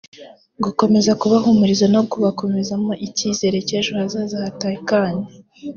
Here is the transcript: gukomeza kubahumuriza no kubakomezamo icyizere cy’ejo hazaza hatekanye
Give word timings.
gukomeza 0.63 1.11
kubahumuriza 1.21 1.85
no 1.95 2.01
kubakomezamo 2.11 2.91
icyizere 3.07 3.57
cy’ejo 3.67 3.91
hazaza 3.99 4.35
hatekanye 4.45 5.25